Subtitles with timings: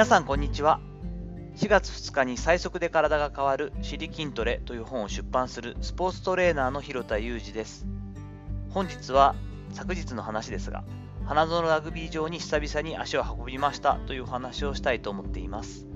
[0.00, 0.80] 皆さんこんにちは。
[1.56, 7.84] 4月2日に最速で体が変わる「尻筋トレ」という本を出版するスポーツトレーナーの広田裕二です。
[8.70, 9.34] 本日は
[9.72, 10.84] 昨日の話ですが
[11.26, 15.86] 花園ラグビー場に久々に足を運びましたというお話をしたいと思っています。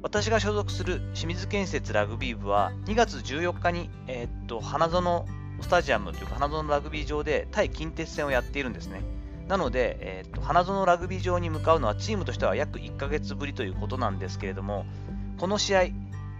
[0.00, 5.26] 私が所属する清水建設ラグビー部は2月14日に、えー、っと花園
[5.60, 9.02] スタジアムというか花園ラグビー場で対近鉄戦をやっているんですね。
[9.48, 14.84] なので、えーと、花園ラグビー場に向かうのはチームとしては約1ヶ月ぶりということなんですけれども、
[15.38, 15.84] この試合、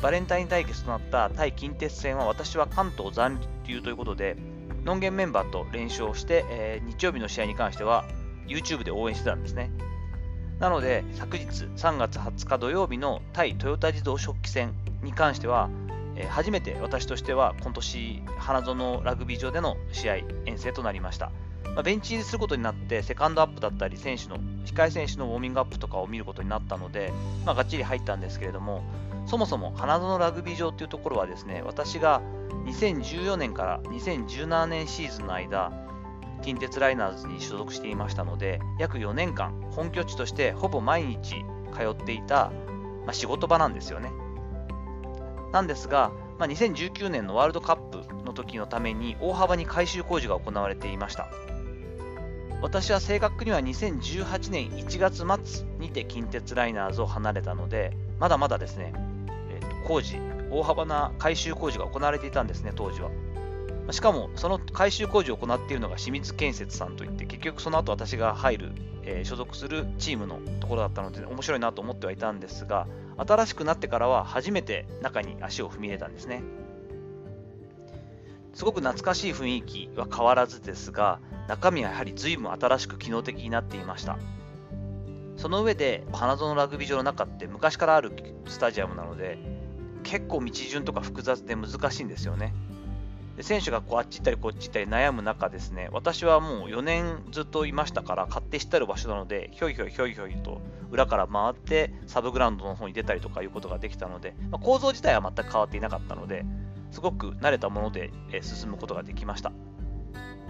[0.00, 4.36] バレンタイン対決となった対近鉄戦は私は関東残留ということで、
[4.84, 8.04] ノンゲンメンバーと練習をして、えー、日曜日の試合に関しては
[8.46, 9.70] YouTube で応援してたんですね。
[10.58, 15.70] なので、昨日3月20日土曜日の対トヨタ自動食器戦に関しては、
[16.16, 21.32] えー、初めて私としては今年花園ラグビー場での試合遠征となりました。
[21.74, 27.12] まあ、ベンチ入りすることになって、セカンドアップだったり、選手の、控え選手のウォーミングアップとかを見ることになったので、
[27.44, 28.82] まあ、がっちり入ったんですけれども、
[29.26, 32.20] そもそも花園ラグビー場というところはですね、私が
[32.66, 35.72] 2014年から2017年シーズンの間、
[36.42, 42.50] 近鉄ライナーズに所属していましたので、約4年間、本拠地としてほぼ毎日通っていた、
[43.04, 44.10] まあ、仕事場なんですよね。
[45.52, 51.28] なんですが、まあ、2019年のワールドカップの時のために大幅に改修工事が行われていました。
[52.62, 58.92] 私は正確には2018年1月末にて近鉄ライナーズを離れたので、まだまだですね、
[59.50, 60.18] えー、と工事、
[60.50, 63.10] 大幅な改修工事が行われていたんですね、当時は。
[63.92, 68.72] しかも、その改修工事を行っているのが清水建設さんといって、結局その後私が入る、
[69.04, 72.86] えー、所属するチームのところだったので、面白いなと思ってはいたんですが、
[73.16, 76.42] 新しくなってからは初めて中に足を踏み入れたんですね。
[78.54, 84.18] すごく懐かしい雰囲気は変わらずですが、中身はやはり随分新しく機能的になっていました。
[85.36, 88.12] その上で、花園ラグビー場の中って昔からある
[88.46, 89.38] スタジアムなので、
[90.02, 92.54] 結構道順とか複雑で難しいんですよね。
[93.36, 106.44] で選手がこうあっち行ったりこっち行ったり悩む中ですね、私はもう4年ずっといましたから、勝手知ってる場所なので、ひょいひょいひょいひょいと裏から回ってサブグラウンドの方に出たりとかいうことができたので、まあ、構造自体は全く変わっていなかったので、
[106.90, 108.12] すごく慣れたもので
[108.42, 109.52] 進むことができました。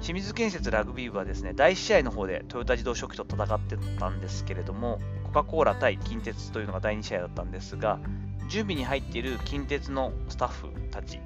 [0.00, 7.98] 清水建設ラグビー部はですね、第1試合の方でトヨタ自動初期と戦ってたんですけれども、コカ・コーラ対近鉄というのが第2試合だったんですが、
[8.48, 11.20] 準備に入っている近鉄のスタッフたち、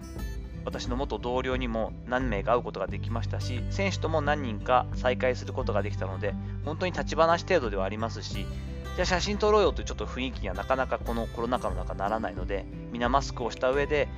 [0.64, 8.46] 私の元同僚にも何名か会うことができましたし、選手とも何人か再会することができたので、本当に立ち話程度ではありますし、
[8.94, 14.08] じゃあ写真撮ろうよというちょっと雰囲気にはなかなかこのコロナ禍の中ならないので、皆マスクをした上で、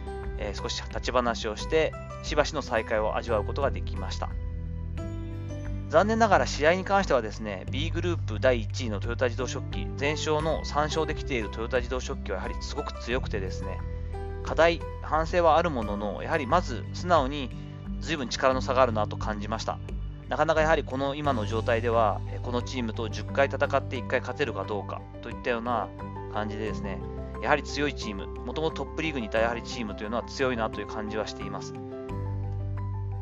[0.40, 1.92] えー、少し立ち話をして、
[2.22, 4.30] しばしの再会を味わうことができました。
[5.90, 13.78] 残念ながら試合に関してはですね、B グループ第1位のトヨタ自動食器、全勝の3勝できているトヨタ自動食器はやはりすごく強くてですね、
[14.44, 17.50] 課題、反省はあるものの、やはりまず素直に
[18.00, 19.78] 随分力の差があるなと感じました。
[20.28, 25.88] なかなかやはりこの今の状態では、このチームと10回戦って1回勝てるかどうかといったような
[26.32, 27.00] 感じでですね、
[27.42, 31.74] やはり強いチーム、もともとトップリーグにいたやはりチームというのは強いなという感じはしています。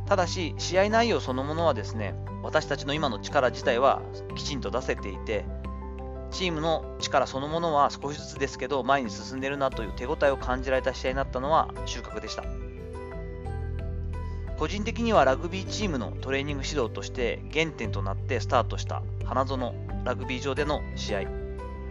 [0.07, 4.03] ただし、試合内容そのものはですね、私たちの今の力自体は
[4.35, 5.45] きちんと出せていて、
[6.31, 12.45] チームの力そのものは少しずつですけど前に進んでるなという手応えを感じられた試合になったのは収穫でした。
[14.59, 19.73] 個人的にはラグビーチームのトレーニング指導として原点となってスタートした花園
[20.05, 21.23] ラグビー場での試合、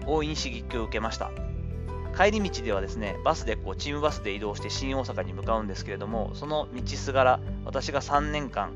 [0.06, 1.32] 大いに刺激を受けました。
[2.18, 8.72] 帰り道ではですね、バスでこうチームバスで移動して新大阪に向かうんですけれども、その道すがら、私が3年間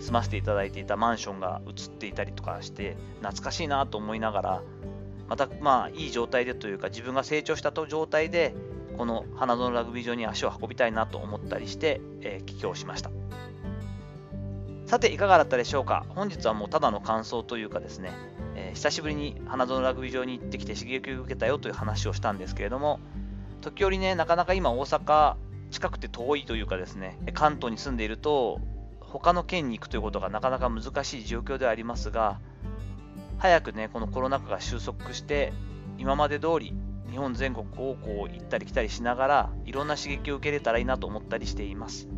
[0.00, 4.62] 住ませていただいていたマンションが映っていたりとかして、懐かしいなと思いながら、
[5.28, 8.52] またまあいい状態でというか、自分が成長したと状態で、
[8.98, 13.10] この花園ラグビー場に足を運びたいなと思ったりして、えー、帰郷しました。
[14.86, 16.06] さて、いかがだったでしょうか？
[16.08, 18.10] 本日はもうただの感想というかですね、
[18.54, 23.00] えー、久しぶりに花園ラグビー場に行ってきて刺激を受けたよという話をしたんですけれども、
[23.60, 25.36] 時折ね、なかなか今大阪
[25.70, 28.60] 近くて遠いというかですね、関東に住んでいると、
[29.00, 32.40] 他の県に行くということがなかなか難しい状況ではありますが、
[33.38, 35.52] 早くね、このコロナ禍が収束して、
[35.98, 36.74] 今まで通り
[37.10, 42.08] 日本全国をこう行ったり来たりしながら、いろんな刺激を受けれたらいいなと思ったりしています。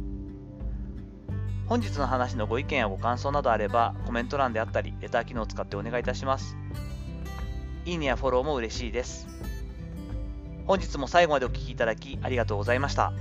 [1.69, 6.57] 本日の話のご意見やご感想などあれば、コメント欄であったり、レター機能を使ってお願いいたします。
[7.85, 9.27] いいねやフォローも嬉しいです。
[10.67, 13.13] 本日も最後までお聴きいただきありがとうございました。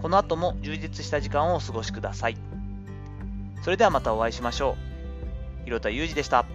[0.00, 2.36] この後も充実した時間をお過ごしください。
[3.62, 4.76] それではまたお会いしましょ
[5.62, 5.64] う。
[5.64, 6.46] 広田裕二でした。